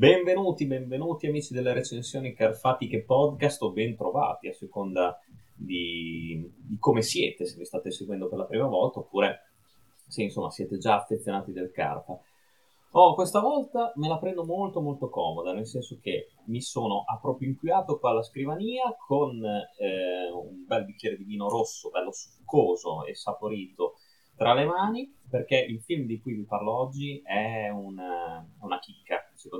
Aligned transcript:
Benvenuti, 0.00 0.64
benvenuti 0.64 1.26
amici 1.26 1.52
delle 1.52 1.74
recensioni 1.74 2.32
carfatiche 2.32 3.02
podcast 3.02 3.60
o 3.60 3.70
ben 3.70 3.94
trovati 3.94 4.48
a 4.48 4.54
seconda 4.54 5.20
di, 5.54 6.42
di, 6.56 6.78
come 6.78 7.02
siete, 7.02 7.44
se 7.44 7.58
vi 7.58 7.66
state 7.66 7.90
seguendo 7.90 8.26
per 8.26 8.38
la 8.38 8.46
prima 8.46 8.66
volta 8.66 9.00
oppure 9.00 9.50
se 10.08 10.22
insomma 10.22 10.48
siete 10.48 10.78
già 10.78 10.94
affezionati 10.94 11.52
del 11.52 11.70
carpa. 11.70 12.18
Oh, 12.92 13.14
questa 13.14 13.40
volta 13.40 13.92
me 13.96 14.08
la 14.08 14.18
prendo 14.18 14.42
molto 14.42 14.80
molto 14.80 15.10
comoda, 15.10 15.52
nel 15.52 15.66
senso 15.66 15.98
che 16.00 16.28
mi 16.46 16.62
sono 16.62 17.04
appropinquiato 17.06 17.98
qua 17.98 18.12
alla 18.12 18.22
scrivania 18.22 18.96
con 19.06 19.44
eh, 19.44 20.30
un 20.32 20.64
bel 20.66 20.86
bicchiere 20.86 21.18
di 21.18 21.24
vino 21.24 21.46
rosso, 21.50 21.90
bello 21.90 22.10
succoso 22.10 23.04
e 23.04 23.14
saporito 23.14 23.96
tra 24.34 24.54
le 24.54 24.64
mani, 24.64 25.14
perché 25.28 25.58
il 25.58 25.82
film 25.82 26.06
di 26.06 26.18
cui 26.22 26.32
vi 26.32 26.44
parlo 26.44 26.74
oggi 26.74 27.20
è 27.22 27.68
chicca 27.68 28.46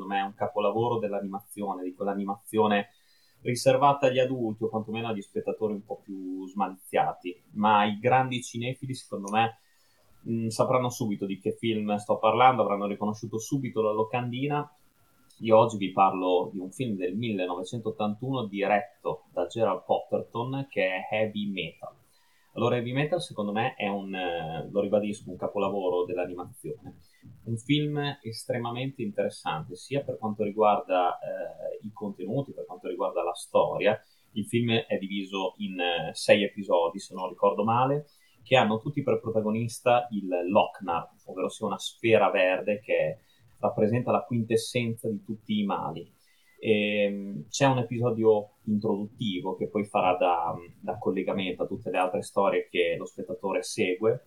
secondo 0.01 0.07
me 0.07 0.21
è 0.21 0.25
un 0.25 0.35
capolavoro 0.35 0.99
dell'animazione, 0.99 1.83
di 1.85 1.95
quell'animazione 1.95 2.89
riservata 3.43 4.07
agli 4.07 4.19
adulti 4.19 4.65
o 4.65 4.69
quantomeno 4.69 5.09
agli 5.09 5.21
spettatori 5.21 5.75
un 5.75 5.85
po' 5.85 6.01
più 6.03 6.47
smaliziati, 6.49 7.43
ma 7.53 7.85
i 7.85 7.99
grandi 7.99 8.43
cinefili 8.43 8.95
secondo 8.95 9.31
me 9.31 9.59
mh, 10.23 10.49
sapranno 10.49 10.91
subito 10.91 11.27
di 11.27 11.39
che 11.39 11.53
film 11.53 11.95
sto 11.97 12.19
parlando, 12.19 12.63
avranno 12.63 12.87
riconosciuto 12.87 13.39
subito 13.39 13.83
la 13.83 13.93
locandina. 13.93 14.71
Io 15.41 15.57
oggi 15.57 15.79
vi 15.79 15.91
parlo 15.93 16.51
di 16.53 16.59
un 16.59 16.71
film 16.71 16.97
del 16.97 17.17
1981 17.17 18.45
diretto 18.47 19.25
da 19.33 19.47
Gerald 19.47 19.85
Potterton 19.85 20.67
che 20.69 20.87
è 20.87 21.15
Heavy 21.15 21.51
Metal. 21.51 22.00
Allora, 22.55 22.77
Heavy 22.77 22.93
Metal 22.93 23.21
secondo 23.21 23.53
me 23.53 23.75
è 23.75 23.89
un, 23.89 24.15
eh, 24.15 24.69
lo 24.71 24.81
ribadisco, 24.81 25.31
un 25.31 25.37
capolavoro 25.37 26.05
dell'animazione 26.05 26.97
un 27.45 27.57
film 27.57 28.19
estremamente 28.23 29.03
interessante 29.03 29.75
sia 29.75 30.03
per 30.03 30.19
quanto 30.19 30.45
riguarda 30.45 31.19
eh, 31.19 31.87
i 31.87 31.93
contenuti, 31.93 32.53
per 32.53 32.65
quanto 32.67 32.89
riguarda 32.89 33.23
la 33.23 33.35
storia. 33.35 34.01
Il 34.33 34.47
film 34.47 34.71
è 34.71 34.97
diviso 34.99 35.55
in 35.59 35.79
eh, 35.81 36.11
sei 36.13 36.45
episodi, 36.45 36.99
se 36.99 37.15
non 37.15 37.29
ricordo 37.29 37.65
male, 37.65 38.07
che 38.43 38.57
hanno 38.57 38.79
tutti 38.79 39.03
per 39.03 39.21
protagonista 39.21 40.07
il 40.11 40.29
Lochnar, 40.49 41.09
ovvero 41.27 41.49
sia 41.49 41.67
una 41.67 41.79
sfera 41.79 42.31
verde 42.31 42.81
che 42.81 43.19
rappresenta 43.59 44.13
la 44.13 44.23
quintessenza 44.23 45.09
di 45.09 45.23
tutti 45.23 45.59
i 45.59 45.65
mali. 45.65 46.11
E, 46.61 47.05
ehm, 47.05 47.49
c'è 47.49 47.67
un 47.67 47.79
episodio 47.79 48.51
introduttivo 48.65 49.57
che 49.57 49.69
poi 49.69 49.85
farà 49.85 50.15
da, 50.17 50.55
da 50.79 50.99
collegamento 50.99 51.63
a 51.63 51.67
tutte 51.67 51.91
le 51.91 51.99
altre 51.99 52.23
storie 52.23 52.69
che 52.69 52.97
lo 52.99 53.07
spettatore 53.07 53.63
segue 53.63 54.27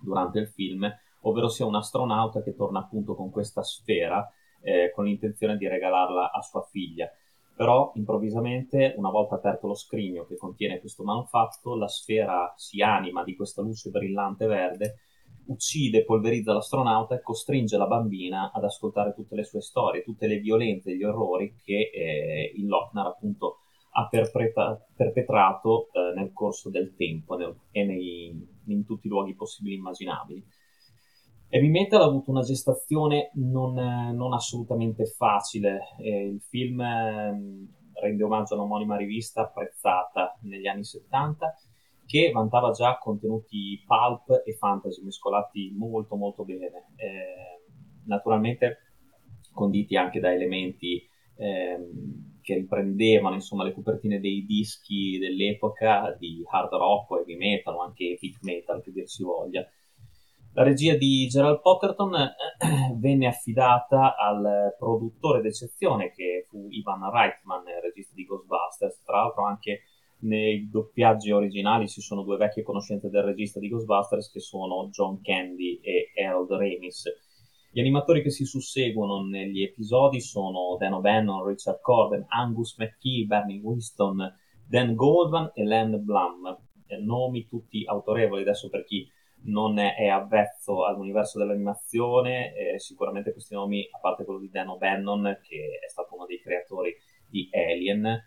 durante 0.00 0.38
il 0.38 0.48
film, 0.48 0.90
ovvero 1.22 1.48
sia 1.48 1.66
un 1.66 1.74
astronauta 1.74 2.42
che 2.42 2.54
torna 2.54 2.80
appunto 2.80 3.14
con 3.14 3.30
questa 3.30 3.62
sfera 3.62 4.26
eh, 4.62 4.92
con 4.94 5.04
l'intenzione 5.04 5.56
di 5.56 5.68
regalarla 5.68 6.32
a 6.32 6.40
sua 6.40 6.62
figlia. 6.62 7.10
Però 7.54 7.90
improvvisamente, 7.96 8.94
una 8.96 9.10
volta 9.10 9.34
aperto 9.34 9.66
lo 9.66 9.74
scrigno 9.74 10.24
che 10.24 10.36
contiene 10.36 10.78
questo 10.78 11.02
manufatto, 11.02 11.76
la 11.76 11.88
sfera 11.88 12.54
si 12.56 12.80
anima 12.80 13.24
di 13.24 13.34
questa 13.34 13.62
luce 13.62 13.90
brillante 13.90 14.46
verde, 14.46 15.00
uccide, 15.48 16.04
polverizza 16.04 16.52
l'astronauta 16.52 17.14
e 17.14 17.22
costringe 17.22 17.76
la 17.76 17.86
bambina 17.86 18.50
ad 18.52 18.64
ascoltare 18.64 19.14
tutte 19.14 19.34
le 19.34 19.44
sue 19.44 19.60
storie, 19.60 20.02
tutte 20.02 20.26
le 20.26 20.38
violenze 20.38 20.90
e 20.90 20.96
gli 20.96 21.04
orrori 21.04 21.56
che 21.62 21.90
eh, 21.92 22.52
il 22.56 22.66
Lochnar 22.66 23.06
appunto 23.06 23.58
ha 23.92 24.08
perpetra- 24.08 24.78
perpetrato 24.94 25.88
eh, 25.92 26.14
nel 26.14 26.32
corso 26.32 26.70
del 26.70 26.94
tempo 26.96 27.36
nel, 27.36 27.54
e 27.70 27.84
nei, 27.84 28.48
in 28.66 28.84
tutti 28.84 29.06
i 29.06 29.10
luoghi 29.10 29.34
possibili 29.34 29.74
e 29.74 29.78
immaginabili. 29.78 30.44
Heavy 31.50 31.68
Metal 31.68 32.02
ha 32.02 32.04
avuto 32.04 32.30
una 32.30 32.42
gestazione 32.42 33.30
non, 33.34 33.72
non 33.72 34.34
assolutamente 34.34 35.06
facile. 35.06 35.94
Eh, 35.98 36.26
il 36.26 36.42
film 36.42 36.80
eh, 36.80 37.68
rende 38.00 38.22
omaggio 38.22 38.54
a 38.54 38.58
un'omonima 38.58 38.96
rivista 38.96 39.42
apprezzata 39.42 40.36
negli 40.42 40.66
anni 40.66 40.84
70 40.84 41.54
che 42.08 42.30
vantava 42.32 42.70
già 42.70 42.96
contenuti 42.96 43.84
pulp 43.86 44.42
e 44.46 44.54
fantasy 44.54 45.04
mescolati 45.04 45.74
molto 45.76 46.16
molto 46.16 46.44
bene. 46.44 46.86
Eh, 46.96 47.62
naturalmente 48.06 48.78
conditi 49.52 49.94
anche 49.94 50.18
da 50.18 50.32
elementi 50.32 51.06
ehm, 51.36 52.38
che 52.40 52.54
riprendevano 52.54 53.34
insomma, 53.34 53.64
le 53.64 53.74
copertine 53.74 54.20
dei 54.20 54.46
dischi 54.46 55.18
dell'epoca 55.18 56.16
di 56.18 56.42
hard 56.48 56.72
rock 56.72 57.18
heavy 57.18 57.36
metal 57.36 57.74
o 57.74 57.82
anche 57.82 58.12
epic 58.12 58.38
metal 58.40 58.80
che 58.82 58.90
dir 58.90 59.06
si 59.06 59.22
voglia 59.22 59.68
la 60.58 60.64
regia 60.64 60.96
di 60.96 61.28
Gerald 61.28 61.60
Potterton 61.60 62.14
eh, 62.16 62.34
venne 62.98 63.28
affidata 63.28 64.16
al 64.16 64.74
produttore 64.76 65.40
d'eccezione 65.40 66.10
che 66.10 66.46
fu 66.48 66.66
Ivan 66.70 67.08
Reitman, 67.12 67.62
regista 67.80 68.12
di 68.14 68.24
Ghostbusters. 68.24 69.02
Tra 69.04 69.18
l'altro 69.18 69.44
anche 69.44 69.82
nei 70.20 70.68
doppiaggi 70.68 71.30
originali 71.30 71.88
ci 71.88 72.00
sono 72.00 72.22
due 72.22 72.36
vecchie 72.36 72.62
conoscenze 72.62 73.08
del 73.08 73.22
regista 73.22 73.60
di 73.60 73.68
Ghostbusters 73.68 74.30
che 74.30 74.40
sono 74.40 74.88
John 74.88 75.20
Candy 75.20 75.80
e 75.80 76.10
Harold 76.20 76.50
Ramis. 76.50 77.04
Gli 77.70 77.80
animatori 77.80 78.22
che 78.22 78.30
si 78.30 78.44
susseguono 78.44 79.24
negli 79.24 79.62
episodi 79.62 80.20
sono 80.20 80.76
Dan 80.78 80.94
O'Bannon, 80.94 81.46
Richard 81.46 81.80
Corden, 81.80 82.24
Angus 82.28 82.76
McKee, 82.78 83.26
Bernie 83.26 83.60
Winston, 83.60 84.34
Dan 84.66 84.94
Goldman 84.94 85.52
e 85.54 85.64
Len 85.64 86.02
Blum. 86.02 86.58
Nomi 87.04 87.46
tutti 87.46 87.84
autorevoli 87.86 88.40
adesso 88.40 88.70
per 88.70 88.84
chi 88.84 89.06
non 89.44 89.78
è, 89.78 89.94
è 89.94 90.08
avvezzo 90.08 90.84
all'universo 90.86 91.38
dell'animazione, 91.38 92.54
eh, 92.54 92.78
sicuramente 92.78 93.32
questi 93.32 93.54
nomi, 93.54 93.86
a 93.90 93.98
parte 93.98 94.24
quello 94.24 94.40
di 94.40 94.50
Dan 94.50 94.68
O'Bannon, 94.68 95.38
che 95.42 95.78
è 95.84 95.88
stato 95.88 96.14
uno 96.14 96.26
dei 96.26 96.40
creatori 96.40 96.96
di 97.28 97.48
Alien, 97.52 98.18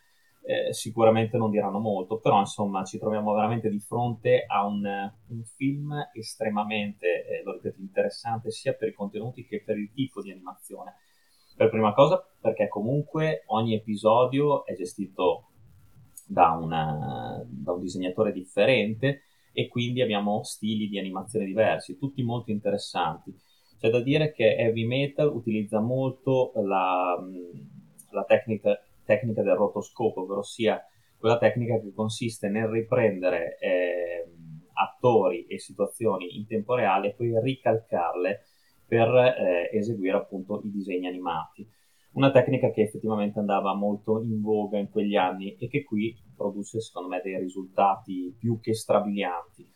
eh, 0.51 0.73
sicuramente 0.73 1.37
non 1.37 1.49
diranno 1.49 1.79
molto, 1.79 2.19
però 2.19 2.39
insomma 2.39 2.83
ci 2.83 2.97
troviamo 2.99 3.33
veramente 3.33 3.69
di 3.69 3.79
fronte 3.79 4.43
a 4.45 4.65
un, 4.65 4.83
un 4.83 5.43
film 5.43 5.93
estremamente, 6.13 7.25
eh, 7.25 7.43
lo 7.43 7.53
ripeto, 7.53 7.79
interessante 7.79 8.51
sia 8.51 8.73
per 8.73 8.89
i 8.89 8.93
contenuti 8.93 9.45
che 9.45 9.63
per 9.63 9.77
il 9.77 9.91
tipo 9.93 10.21
di 10.21 10.31
animazione. 10.31 10.95
Per 11.55 11.69
prima 11.69 11.93
cosa 11.93 12.21
perché 12.39 12.67
comunque 12.67 13.43
ogni 13.47 13.75
episodio 13.75 14.65
è 14.65 14.75
gestito 14.75 15.51
da, 16.25 16.51
una, 16.51 17.43
da 17.45 17.71
un 17.73 17.81
disegnatore 17.81 18.31
differente, 18.31 19.23
e 19.53 19.67
quindi 19.67 20.01
abbiamo 20.01 20.43
stili 20.43 20.87
di 20.87 20.97
animazione 20.97 21.45
diversi, 21.45 21.97
tutti 21.97 22.23
molto 22.23 22.51
interessanti. 22.51 23.37
C'è 23.77 23.89
da 23.89 23.99
dire 23.99 24.31
che 24.31 24.55
Heavy 24.55 24.85
Metal 24.85 25.27
utilizza 25.27 25.79
molto 25.79 26.51
la, 26.55 27.17
la 28.11 28.23
tecnica, 28.23 28.79
tecnica, 29.15 29.41
del 29.41 29.55
rotoscopo, 29.55 30.21
ovvero 30.21 30.43
sia 30.43 30.81
quella 31.17 31.37
tecnica 31.37 31.79
che 31.79 31.93
consiste 31.93 32.49
nel 32.49 32.67
riprendere 32.67 33.57
eh, 33.59 34.31
attori 34.73 35.45
e 35.45 35.59
situazioni 35.59 36.37
in 36.37 36.47
tempo 36.47 36.75
reale 36.75 37.09
e 37.09 37.13
poi 37.13 37.39
ricalcarle 37.41 38.45
per 38.87 39.07
eh, 39.07 39.69
eseguire 39.77 40.17
appunto 40.17 40.61
i 40.63 40.71
disegni 40.71 41.07
animati 41.07 41.67
una 42.13 42.31
tecnica 42.31 42.71
che 42.71 42.81
effettivamente 42.81 43.39
andava 43.39 43.73
molto 43.73 44.21
in 44.21 44.41
voga 44.41 44.77
in 44.77 44.89
quegli 44.89 45.15
anni 45.15 45.55
e 45.55 45.67
che 45.69 45.83
qui 45.83 46.13
produce 46.35 46.81
secondo 46.81 47.07
me 47.07 47.21
dei 47.23 47.39
risultati 47.39 48.35
più 48.37 48.59
che 48.59 48.73
strabilianti. 48.73 49.69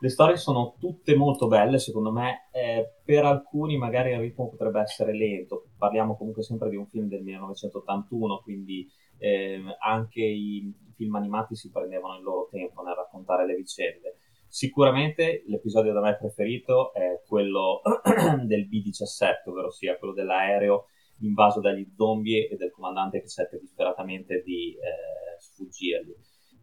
Le 0.00 0.08
storie 0.10 0.36
sono 0.36 0.76
tutte 0.78 1.16
molto 1.16 1.48
belle, 1.48 1.78
secondo 1.78 2.12
me, 2.12 2.48
eh, 2.52 2.98
per 3.04 3.24
alcuni 3.24 3.76
magari 3.76 4.12
il 4.12 4.20
ritmo 4.20 4.48
potrebbe 4.48 4.80
essere 4.80 5.12
lento, 5.12 5.70
parliamo 5.76 6.16
comunque 6.16 6.44
sempre 6.44 6.70
di 6.70 6.76
un 6.76 6.86
film 6.86 7.08
del 7.08 7.22
1981, 7.22 8.40
quindi 8.42 8.88
eh, 9.18 9.60
anche 9.80 10.22
i 10.22 10.72
film 10.94 11.16
animati 11.16 11.56
si 11.56 11.70
prendevano 11.70 12.16
il 12.16 12.22
loro 12.22 12.48
tempo 12.48 12.82
nel 12.82 12.94
raccontare 12.94 13.44
le 13.44 13.56
vicende. 13.56 14.18
Sicuramente 14.46 15.42
l'episodio 15.48 15.92
da 15.92 16.00
me 16.00 16.16
preferito 16.16 16.92
è 16.94 17.20
quello 17.26 17.80
del 18.46 18.68
B-17, 18.68 19.50
ovvero 19.50 19.70
sia 19.70 19.98
quello 19.98 20.14
dell'aereo 20.14 20.86
invaso 21.20 21.60
dagli 21.60 21.86
zombie 21.96 22.48
e 22.48 22.56
del 22.56 22.70
comandante 22.70 23.20
che 23.20 23.28
cerca 23.28 23.58
disperatamente 23.58 24.42
di 24.44 24.74
eh, 24.74 25.40
sfuggirgli. 25.40 26.14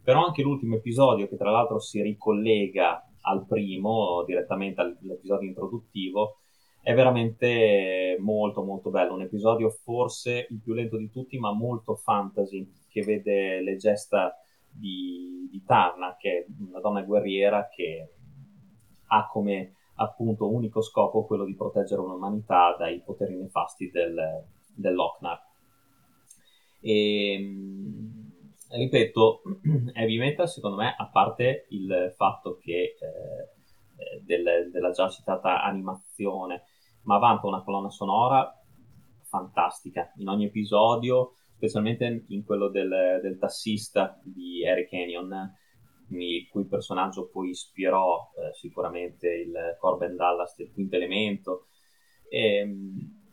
Però 0.01 0.23
anche 0.23 0.41
l'ultimo 0.41 0.75
episodio, 0.75 1.27
che 1.27 1.35
tra 1.35 1.51
l'altro 1.51 1.79
si 1.79 2.01
ricollega 2.01 3.04
al 3.25 3.45
primo, 3.45 4.23
direttamente 4.25 4.81
all'episodio 4.81 5.47
introduttivo, 5.47 6.37
è 6.81 6.93
veramente 6.93 8.15
molto 8.19 8.63
molto 8.63 8.89
bello. 8.89 9.13
Un 9.13 9.21
episodio 9.21 9.69
forse 9.69 10.47
il 10.49 10.59
più 10.61 10.73
lento 10.73 10.97
di 10.97 11.09
tutti, 11.09 11.37
ma 11.39 11.51
molto 11.51 11.95
fantasy, 11.95 12.67
che 12.89 13.01
vede 13.01 13.61
le 13.61 13.75
gesta 13.77 14.35
di, 14.69 15.47
di 15.49 15.63
Tarna, 15.65 16.15
che 16.17 16.29
è 16.29 16.45
una 16.69 16.79
donna 16.79 17.01
guerriera 17.01 17.67
che 17.69 18.09
ha 19.07 19.27
come 19.27 19.73
appunto 19.95 20.51
unico 20.51 20.81
scopo 20.81 21.25
quello 21.25 21.45
di 21.45 21.55
proteggere 21.55 22.01
l'umanità 22.01 22.75
dai 22.77 23.01
poteri 23.03 23.35
nefasti 23.35 23.89
del, 23.89 24.43
dell'Oknar. 24.75 25.41
E, 26.81 27.33
ehm, 27.33 28.24
ripeto, 28.75 29.41
Heavy 29.93 30.17
Metal 30.17 30.47
secondo 30.47 30.77
me, 30.77 30.95
a 30.97 31.09
parte 31.09 31.67
il 31.69 32.13
fatto 32.15 32.57
che 32.57 32.95
eh, 32.99 34.21
del, 34.23 34.69
della 34.71 34.91
già 34.91 35.09
citata 35.09 35.63
animazione, 35.63 36.63
ma 37.03 37.17
vanta 37.17 37.47
una 37.47 37.63
colonna 37.63 37.89
sonora 37.89 38.51
fantastica. 39.23 40.11
In 40.17 40.27
ogni 40.27 40.45
episodio, 40.45 41.33
specialmente 41.55 42.25
in 42.27 42.43
quello 42.43 42.69
del, 42.69 43.19
del 43.21 43.37
tassista 43.37 44.19
di 44.23 44.63
Eric 44.63 44.89
Canyon, 44.89 45.53
il 46.09 46.47
cui 46.49 46.65
personaggio 46.65 47.29
poi 47.29 47.49
ispirò 47.49 48.31
eh, 48.37 48.53
sicuramente 48.53 49.27
il 49.27 49.53
Corben 49.79 50.15
Dallas 50.15 50.55
del 50.55 50.71
quinto 50.71 50.95
elemento. 50.95 51.67
E, 52.29 52.57
ehm, 52.57 53.23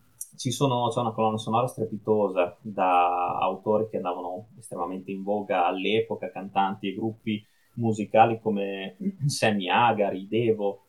sono, 0.50 0.88
c'è 0.88 1.00
una 1.00 1.12
colonna 1.12 1.38
sonora 1.38 1.66
strepitosa 1.66 2.56
da 2.60 3.38
autori 3.38 3.88
che 3.88 3.96
andavano 3.96 4.48
estremamente 4.58 5.10
in 5.10 5.22
voga 5.22 5.66
all'epoca, 5.66 6.30
cantanti 6.30 6.88
e 6.88 6.94
gruppi 6.94 7.44
musicali 7.74 8.40
come 8.40 8.96
Sammy 9.26 9.68
Hagar, 9.68 10.14
i 10.14 10.26
Devo, 10.26 10.86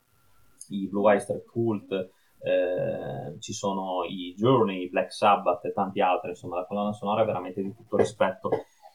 i 0.70 0.88
Blue 0.88 1.12
Oyster 1.12 1.44
Cult, 1.44 1.92
eh, 1.92 3.40
ci 3.40 3.54
sono 3.54 4.04
i 4.06 4.34
Journey, 4.36 4.84
i 4.84 4.90
Black 4.90 5.14
Sabbath 5.14 5.66
e 5.66 5.74
tanti 5.74 6.02
altri, 6.02 6.30
insomma 6.30 6.58
la 6.58 6.66
colonna 6.66 6.94
sonora 6.94 7.22
è 7.22 7.26
veramente 7.26 7.62
di 7.62 7.74
tutto 7.76 7.98
rispetto. 7.98 8.50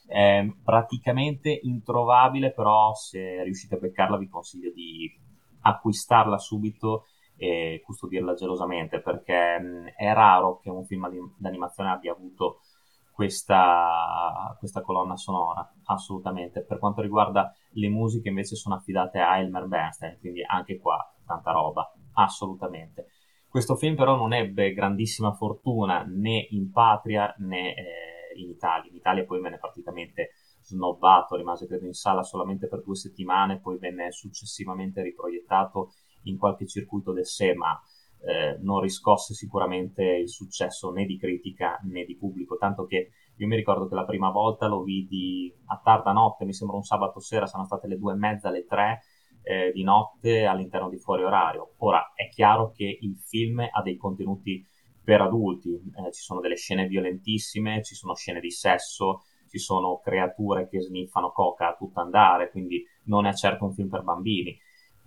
È 0.05 0.45
praticamente 0.63 1.59
introvabile, 1.63 2.51
però 2.51 2.93
se 2.93 3.43
riuscite 3.43 3.75
a 3.75 3.79
beccarla 3.79 4.17
vi 4.17 4.27
consiglio 4.27 4.71
di 4.71 5.11
acquistarla 5.61 6.37
subito 6.37 7.05
e 7.39 7.81
custodirla 7.85 8.33
gelosamente 8.33 8.99
perché 9.01 9.57
mh, 9.57 9.93
è 9.95 10.13
raro 10.13 10.59
che 10.59 10.69
un 10.69 10.85
film 10.85 11.07
d'animazione 11.37 11.89
abbia 11.89 12.11
avuto 12.11 12.59
questa, 13.13 14.55
questa, 14.59 14.81
colonna 14.81 15.15
sonora, 15.15 15.69
assolutamente. 15.85 16.63
Per 16.63 16.79
quanto 16.79 17.01
riguarda 17.01 17.53
le 17.71 17.89
musiche 17.89 18.29
invece 18.29 18.55
sono 18.55 18.75
affidate 18.75 19.19
a 19.19 19.39
Elmer 19.39 19.67
Bernstein, 19.67 20.17
quindi 20.19 20.41
anche 20.45 20.77
qua 20.77 20.97
tanta 21.25 21.51
roba, 21.51 21.91
assolutamente. 22.13 23.07
Questo 23.49 23.75
film 23.75 23.95
però 23.95 24.15
non 24.15 24.31
ebbe 24.31 24.73
grandissima 24.73 25.33
fortuna 25.33 26.05
né 26.07 26.47
in 26.51 26.71
patria 26.71 27.33
né 27.39 27.73
eh, 27.73 28.41
in 28.41 28.49
Italia. 28.49 28.89
In 28.89 28.95
Italia 28.95 29.25
poi 29.25 29.41
venne 29.41 29.57
praticamente 29.57 30.31
snobbato, 30.61 31.35
rimase 31.35 31.67
credo 31.67 31.85
in 31.85 31.93
sala 31.93 32.23
solamente 32.23 32.67
per 32.67 32.83
due 32.83 32.95
settimane, 32.95 33.59
poi 33.59 33.77
venne 33.77 34.11
successivamente 34.11 35.01
riproiettato 35.01 35.93
in 36.23 36.37
qualche 36.37 36.65
circuito 36.65 37.11
del 37.11 37.25
sé, 37.25 37.53
ma 37.53 37.79
eh, 38.21 38.57
non 38.61 38.81
riscosse 38.81 39.33
sicuramente 39.33 40.03
il 40.03 40.29
successo 40.29 40.91
né 40.91 41.05
di 41.05 41.17
critica 41.17 41.79
né 41.83 42.03
di 42.03 42.17
pubblico, 42.17 42.57
tanto 42.57 42.85
che 42.85 43.11
io 43.37 43.47
mi 43.47 43.55
ricordo 43.55 43.87
che 43.87 43.95
la 43.95 44.05
prima 44.05 44.29
volta 44.29 44.67
lo 44.67 44.83
vidi 44.83 45.53
a 45.67 45.79
tarda 45.81 46.11
notte, 46.11 46.43
mi 46.43 46.53
sembra 46.53 46.75
un 46.75 46.83
sabato 46.83 47.19
sera, 47.19 47.45
sono 47.45 47.63
state 47.63 47.87
le 47.87 47.97
due 47.97 48.13
e 48.13 48.17
mezza, 48.17 48.49
le 48.49 48.65
tre 48.65 49.03
eh, 49.43 49.71
di 49.71 49.83
notte 49.83 50.45
all'interno 50.45 50.89
di 50.89 50.97
fuori 50.97 51.23
orario. 51.23 51.75
Ora 51.77 52.11
è 52.13 52.27
chiaro 52.27 52.71
che 52.71 52.97
il 52.99 53.17
film 53.17 53.65
ha 53.71 53.81
dei 53.81 53.95
contenuti 53.95 54.65
per 55.01 55.21
adulti, 55.21 55.73
eh, 55.73 56.11
ci 56.11 56.21
sono 56.21 56.41
delle 56.41 56.57
scene 56.57 56.87
violentissime, 56.87 57.81
ci 57.81 57.95
sono 57.95 58.13
scene 58.13 58.41
di 58.41 58.51
sesso, 58.51 59.23
ci 59.49 59.57
sono 59.57 59.99
creature 59.99 60.67
che 60.67 60.81
sniffano 60.81 61.31
coca 61.31 61.69
a 61.69 61.75
tutto 61.75 62.01
andare, 62.01 62.51
quindi 62.51 62.85
non 63.05 63.25
è 63.25 63.33
certo 63.33 63.63
un 63.63 63.73
film 63.73 63.87
per 63.87 64.03
bambini 64.03 64.55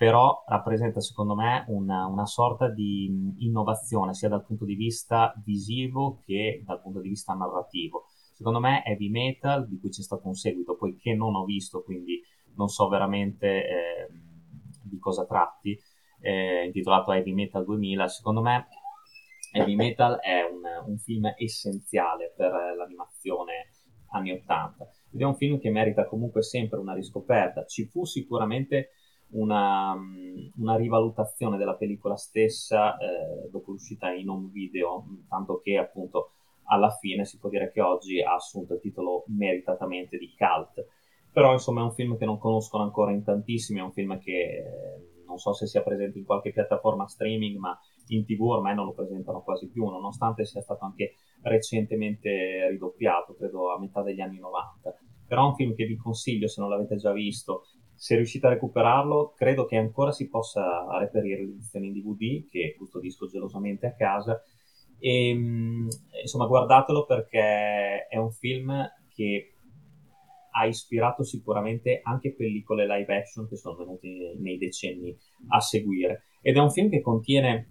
però 0.02 0.42
rappresenta 0.48 0.98
secondo 0.98 1.36
me 1.36 1.64
una, 1.68 2.06
una, 2.06 2.26
sorta 2.26 2.68
di 2.68 3.36
innovazione 3.38 4.14
sia 4.14 4.28
dal 4.28 4.44
punto 4.44 4.64
di 4.64 4.74
vista 4.74 5.32
visivo 5.44 6.18
che 6.24 6.60
dal 6.66 6.82
punto 6.82 6.98
di 6.98 7.08
vista 7.08 7.34
narrativo. 7.34 8.06
Secondo 8.34 8.58
me 8.58 8.82
Heavy 8.84 9.10
Metal, 9.10 9.64
di 9.68 9.78
cui 9.78 9.90
c'è 9.90 10.02
stato 10.02 10.26
un 10.26 10.34
seguito, 10.34 10.74
poiché 10.74 11.14
non 11.14 11.36
ho 11.36 11.44
visto, 11.44 11.84
quindi 11.84 12.20
non 12.56 12.66
so 12.66 12.88
veramente 12.88 13.46
eh, 13.46 14.08
di 14.82 14.98
cosa 14.98 15.24
tratti, 15.24 15.78
eh, 16.20 16.64
intitolato 16.64 17.12
Heavy 17.12 17.32
Metal 17.32 17.64
2000, 17.64 18.08
secondo 18.08 18.42
me 18.42 18.66
Heavy 19.52 19.76
Metal 19.76 20.18
è 20.18 20.40
un, 20.42 20.62
un 20.90 20.98
film 20.98 21.32
essenziale 21.36 22.34
per 22.36 22.50
l'animazione 22.76 23.70
anni 24.10 24.32
80 24.32 24.84
ed 25.12 25.20
è 25.20 25.24
un 25.24 25.36
film 25.36 25.60
che 25.60 25.70
merita 25.70 26.06
comunque 26.06 26.42
sempre 26.42 26.80
una 26.80 26.92
riscoperta. 26.92 27.64
Ci 27.66 27.84
fu 27.86 28.04
sicuramente 28.04 28.94
una, 29.32 29.94
una 30.56 30.76
rivalutazione 30.76 31.56
della 31.56 31.74
pellicola 31.74 32.16
stessa 32.16 32.96
eh, 32.96 33.48
dopo 33.50 33.72
l'uscita 33.72 34.10
in 34.10 34.28
home 34.28 34.50
video, 34.50 35.04
tanto 35.28 35.60
che 35.60 35.76
appunto 35.76 36.32
alla 36.64 36.90
fine 36.90 37.24
si 37.24 37.38
può 37.38 37.48
dire 37.48 37.70
che 37.70 37.80
oggi 37.80 38.20
ha 38.22 38.34
assunto 38.34 38.74
il 38.74 38.80
titolo 38.80 39.24
meritatamente 39.28 40.16
di 40.18 40.32
cult. 40.36 40.86
Però 41.32 41.52
insomma 41.52 41.80
è 41.80 41.84
un 41.84 41.92
film 41.92 42.18
che 42.18 42.26
non 42.26 42.38
conoscono 42.38 42.82
ancora 42.82 43.12
in 43.12 43.24
tantissimi, 43.24 43.78
è 43.78 43.82
un 43.82 43.92
film 43.92 44.18
che 44.18 44.32
eh, 44.32 45.22
non 45.26 45.38
so 45.38 45.54
se 45.54 45.66
sia 45.66 45.82
presente 45.82 46.18
in 46.18 46.26
qualche 46.26 46.52
piattaforma 46.52 47.08
streaming, 47.08 47.56
ma 47.56 47.78
in 48.08 48.24
tv 48.26 48.42
ormai 48.42 48.74
non 48.74 48.84
lo 48.84 48.92
presentano 48.92 49.42
quasi 49.42 49.70
più, 49.70 49.88
nonostante 49.88 50.44
sia 50.44 50.60
stato 50.60 50.84
anche 50.84 51.14
recentemente 51.40 52.68
ridoppiato, 52.68 53.34
credo 53.34 53.72
a 53.72 53.78
metà 53.78 54.02
degli 54.02 54.20
anni 54.20 54.38
90. 54.38 54.94
Però 55.26 55.44
è 55.44 55.46
un 55.46 55.54
film 55.54 55.74
che 55.74 55.86
vi 55.86 55.96
consiglio 55.96 56.48
se 56.48 56.60
non 56.60 56.68
l'avete 56.68 56.96
già 56.96 57.12
visto 57.12 57.62
se 58.02 58.16
riuscite 58.16 58.48
a 58.48 58.50
recuperarlo, 58.50 59.32
credo 59.36 59.64
che 59.64 59.76
ancora 59.76 60.10
si 60.10 60.28
possa 60.28 60.84
reperire 60.98 61.42
l'edizione 61.42 61.86
in 61.86 61.92
DVD, 61.92 62.48
che 62.48 62.74
custodisco 62.76 63.28
gelosamente 63.28 63.86
a 63.86 63.94
casa. 63.94 64.42
E, 64.98 65.28
ehm, 65.28 65.86
insomma, 66.20 66.46
guardatelo 66.46 67.06
perché 67.06 68.08
è 68.08 68.16
un 68.16 68.32
film 68.32 68.74
che 69.14 69.52
ha 70.50 70.66
ispirato 70.66 71.22
sicuramente 71.22 72.00
anche 72.02 72.34
pellicole 72.34 72.88
live 72.88 73.16
action 73.16 73.46
che 73.46 73.54
sono 73.54 73.76
venute 73.76 74.34
nei 74.36 74.58
decenni 74.58 75.16
a 75.50 75.60
seguire. 75.60 76.24
Ed 76.40 76.56
è 76.56 76.58
un 76.58 76.72
film 76.72 76.90
che 76.90 77.02
contiene 77.02 77.68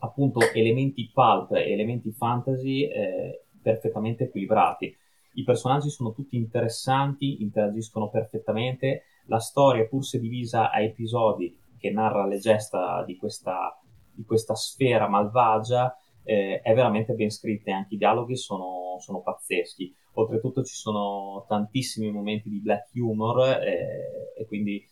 appunto 0.00 0.40
elementi 0.54 1.08
pulp 1.14 1.52
elementi 1.52 2.10
fantasy 2.10 2.82
eh, 2.82 3.44
perfettamente 3.62 4.24
equilibrati. 4.24 4.92
I 5.34 5.44
personaggi 5.44 5.88
sono 5.88 6.12
tutti 6.12 6.34
interessanti, 6.34 7.42
interagiscono 7.42 8.10
perfettamente 8.10 9.04
la 9.26 9.38
storia, 9.38 9.86
pur 9.86 10.04
se 10.04 10.18
divisa 10.18 10.70
a 10.70 10.80
episodi 10.80 11.56
che 11.78 11.90
narra 11.90 12.26
le 12.26 12.38
gesta 12.38 13.04
di 13.04 13.16
questa, 13.16 13.78
di 14.12 14.24
questa 14.24 14.54
sfera 14.54 15.08
malvagia, 15.08 15.96
eh, 16.22 16.60
è 16.60 16.74
veramente 16.74 17.14
ben 17.14 17.30
scritta 17.30 17.70
e 17.70 17.74
anche 17.74 17.94
i 17.94 17.98
dialoghi 17.98 18.36
sono, 18.36 18.96
sono, 18.98 19.20
pazzeschi. 19.20 19.94
Oltretutto 20.14 20.64
ci 20.64 20.74
sono 20.74 21.44
tantissimi 21.46 22.10
momenti 22.10 22.48
di 22.48 22.60
black 22.60 22.88
humor 22.94 23.62
eh, 23.62 24.32
e 24.36 24.46
quindi 24.46 24.84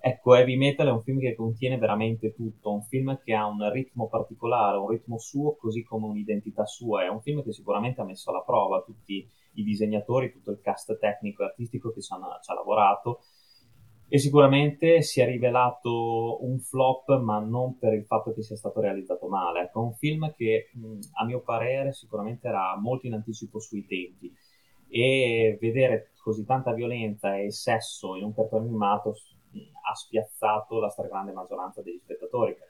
ecco 0.00 0.36
Heavy 0.36 0.56
Metal 0.56 0.86
è 0.86 0.90
un 0.90 1.02
film 1.02 1.18
che 1.18 1.34
contiene 1.34 1.78
veramente 1.78 2.32
tutto, 2.32 2.72
un 2.72 2.82
film 2.82 3.18
che 3.24 3.34
ha 3.34 3.46
un 3.46 3.70
ritmo 3.72 4.08
particolare, 4.08 4.76
un 4.76 4.88
ritmo 4.88 5.18
suo 5.18 5.56
così 5.56 5.82
come 5.82 6.06
un'identità 6.06 6.64
sua, 6.64 7.02
è 7.02 7.08
un 7.08 7.20
film 7.20 7.42
che 7.42 7.52
sicuramente 7.52 8.00
ha 8.00 8.04
messo 8.04 8.30
alla 8.30 8.42
prova 8.42 8.82
tutti 8.82 9.26
i 9.54 9.64
disegnatori, 9.64 10.30
tutto 10.30 10.52
il 10.52 10.60
cast 10.60 10.96
tecnico 10.98 11.42
e 11.42 11.46
artistico 11.46 11.90
che 11.92 12.00
ci, 12.00 12.14
ci 12.14 12.50
ha 12.50 12.54
lavorato 12.54 13.22
e 14.10 14.18
sicuramente 14.18 15.02
si 15.02 15.20
è 15.20 15.26
rivelato 15.26 16.42
un 16.44 16.58
flop, 16.60 17.20
ma 17.20 17.38
non 17.40 17.78
per 17.78 17.92
il 17.92 18.04
fatto 18.04 18.32
che 18.32 18.42
sia 18.42 18.56
stato 18.56 18.80
realizzato 18.80 19.28
male. 19.28 19.62
Ecco, 19.62 19.82
un 19.82 19.94
film 19.94 20.32
che 20.34 20.70
a 21.12 21.24
mio 21.24 21.40
parere 21.40 21.92
sicuramente 21.92 22.48
era 22.48 22.76
molto 22.78 23.06
in 23.06 23.14
anticipo 23.14 23.58
sui 23.60 23.86
tempi 23.86 24.34
e 24.88 25.58
vedere 25.60 26.12
così 26.22 26.46
tanta 26.46 26.72
violenza 26.72 27.36
e 27.36 27.50
sesso 27.50 28.16
in 28.16 28.24
un 28.24 28.34
cartone 28.34 28.66
animato 28.66 29.14
ha 29.90 29.94
spiazzato 29.94 30.78
la 30.80 30.88
stragrande 30.88 31.32
maggioranza 31.32 31.82
degli 31.82 31.98
spettatori 31.98 32.54
che 32.54 32.64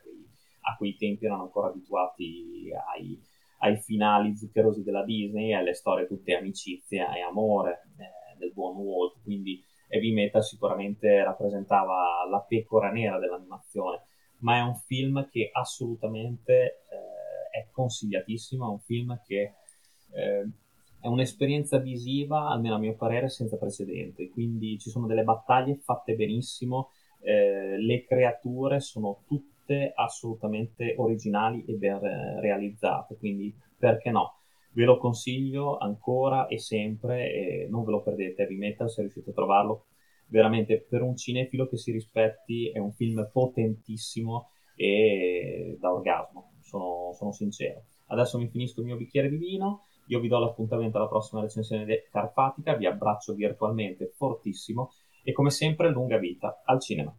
a 0.62 0.76
quei 0.76 0.96
tempi 0.96 1.24
erano 1.24 1.42
ancora 1.42 1.68
abituati 1.68 2.70
ai, 2.94 3.20
ai 3.60 3.76
finali 3.78 4.36
zuccherosi 4.36 4.82
della 4.82 5.04
Disney 5.04 5.52
alle 5.52 5.74
storie 5.74 6.06
tutte 6.06 6.34
amicizia 6.34 7.14
e 7.14 7.20
amore 7.20 7.88
eh, 7.96 8.36
del 8.38 8.52
buon 8.52 8.76
Walt, 8.76 9.22
quindi 9.22 9.62
Heavy 9.88 10.12
Metal 10.12 10.42
sicuramente 10.42 11.22
rappresentava 11.22 12.26
la 12.30 12.40
pecora 12.40 12.90
nera 12.90 13.18
dell'animazione, 13.18 14.02
ma 14.38 14.58
è 14.58 14.60
un 14.60 14.76
film 14.76 15.28
che 15.30 15.50
assolutamente 15.52 16.84
eh, 16.90 17.58
è 17.58 17.66
consigliatissimo, 17.70 18.66
è 18.66 18.70
un 18.70 18.80
film 18.80 19.20
che 19.26 19.54
eh, 20.12 20.48
è 21.00 21.06
un'esperienza 21.06 21.78
visiva, 21.78 22.48
almeno 22.48 22.74
a 22.74 22.78
mio 22.78 22.94
parere, 22.94 23.28
senza 23.28 23.56
precedenti, 23.56 24.30
quindi 24.30 24.78
ci 24.78 24.90
sono 24.90 25.06
delle 25.06 25.22
battaglie 25.22 25.76
fatte 25.76 26.14
benissimo, 26.14 26.90
eh, 27.20 27.78
le 27.78 28.04
creature 28.04 28.80
sono 28.80 29.22
tutte 29.26 29.92
assolutamente 29.94 30.94
originali 30.96 31.64
e 31.66 31.74
ben 31.74 32.00
realizzate, 32.40 33.16
quindi 33.16 33.54
perché 33.76 34.10
no? 34.10 34.37
Ve 34.78 34.84
lo 34.84 34.96
consiglio 34.96 35.76
ancora 35.76 36.46
e 36.46 36.60
sempre 36.60 37.32
e 37.32 37.66
non 37.68 37.82
ve 37.82 37.90
lo 37.90 38.00
perdete, 38.00 38.42
Heavy 38.42 38.56
Metal 38.56 38.88
se 38.88 39.00
riuscite 39.00 39.30
a 39.30 39.32
trovarlo 39.32 39.86
veramente 40.26 40.86
per 40.88 41.02
un 41.02 41.16
cinefilo 41.16 41.66
che 41.66 41.76
si 41.76 41.90
rispetti 41.90 42.70
è 42.70 42.78
un 42.78 42.92
film 42.92 43.28
potentissimo 43.32 44.50
e 44.76 45.76
da 45.80 45.92
orgasmo, 45.92 46.52
sono, 46.60 47.12
sono 47.14 47.32
sincero. 47.32 47.86
Adesso 48.06 48.38
mi 48.38 48.46
finisco 48.46 48.78
il 48.78 48.86
mio 48.86 48.96
bicchiere 48.96 49.28
di 49.28 49.36
vino, 49.36 49.86
io 50.06 50.20
vi 50.20 50.28
do 50.28 50.38
l'appuntamento 50.38 50.98
alla 50.98 51.08
prossima 51.08 51.40
recensione 51.40 52.04
carpatica, 52.08 52.76
vi 52.76 52.86
abbraccio 52.86 53.34
virtualmente 53.34 54.12
fortissimo 54.14 54.92
e 55.24 55.32
come 55.32 55.50
sempre 55.50 55.90
lunga 55.90 56.18
vita 56.18 56.62
al 56.64 56.80
cinema. 56.80 57.12